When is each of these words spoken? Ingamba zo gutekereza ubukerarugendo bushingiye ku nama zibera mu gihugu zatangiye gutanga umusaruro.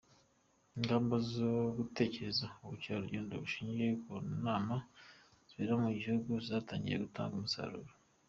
Ingamba 0.77 1.15
zo 1.33 1.51
gutekereza 1.77 2.45
ubukerarugendo 2.63 3.33
bushingiye 3.43 3.91
ku 4.03 4.11
nama 4.45 4.75
zibera 5.47 5.73
mu 5.83 5.89
gihugu 5.99 6.31
zatangiye 6.47 6.97
gutanga 7.05 7.33
umusaruro. 7.37 7.91